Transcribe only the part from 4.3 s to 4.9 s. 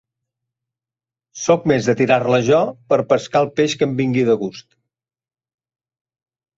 de gust.